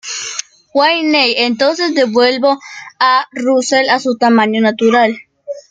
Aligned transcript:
Wayne, 0.73 1.35
entonces 1.45 1.93
devuelve 1.93 2.55
a 2.99 3.27
Russel 3.33 3.87
a 3.91 3.99
su 3.99 4.15
tamaño 4.17 4.59
natural. 4.59 5.15